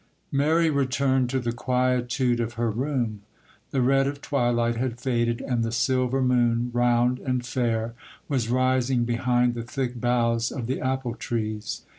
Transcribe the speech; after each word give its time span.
MARY 0.31 0.71
returned 0.71 1.29
to 1.29 1.39
the 1.39 1.51
quietude 1.51 2.39
of 2.39 2.53
her 2.53 2.71
room. 2.71 3.21
The 3.69 3.83
red 3.83 4.07
of 4.07 4.19
twilight 4.19 4.75
had 4.75 4.99
faded, 4.99 5.41
and 5.41 5.61
the 5.63 5.71
silver 5.71 6.23
moon, 6.23 6.71
round 6.73 7.19
and 7.19 7.45
fair, 7.45 7.93
was 8.27 8.49
rising 8.49 9.03
behind 9.05 9.53
the 9.53 9.61
thick 9.61 9.99
boughs 10.01 10.51
of 10.51 10.65
the 10.65 10.81
apple 10.81 11.13
trees. 11.13 11.83